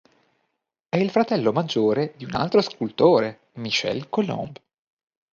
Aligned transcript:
È 0.89 0.97
il 0.97 1.11
fratello 1.11 1.51
maggiore 1.53 2.15
di 2.17 2.25
un 2.25 2.33
altro 2.33 2.59
scultore, 2.63 3.49
Michel 3.57 4.09
Colombe. 4.09 4.59